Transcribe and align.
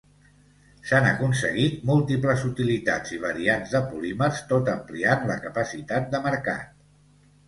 S'han 0.91 1.07
aconseguit 1.09 1.83
múltiples 1.89 2.45
utilitats 2.47 3.13
i 3.15 3.19
variants 3.25 3.75
de 3.75 3.81
polímers 3.89 4.41
tot 4.53 4.71
ampliant 4.73 5.29
la 5.33 5.37
capacitat 5.45 6.09
de 6.15 6.23
mercat. 6.25 6.73